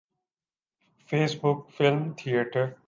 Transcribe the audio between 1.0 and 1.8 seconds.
face بک